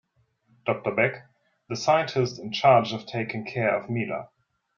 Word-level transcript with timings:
Doctor 0.65 0.95
Beck: 0.95 1.27
The 1.69 1.75
scientist 1.75 2.39
in 2.39 2.51
charge 2.51 2.91
of 2.91 3.05
taking 3.05 3.45
care 3.45 3.69
of 3.75 3.87
Mila. 3.87 4.29